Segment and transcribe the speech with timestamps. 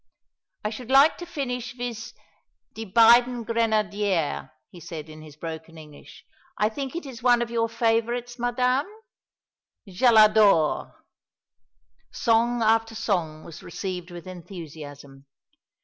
[0.65, 2.15] "I should like to finish viz
[2.73, 6.25] 'Die beiden Grenadiere,'" he said in his broken English.
[6.57, 8.87] "I think it is one of your favourites, ma'am?"
[9.87, 11.05] "Je l'adore."
[12.09, 15.27] Song after song was received with enthusiasm.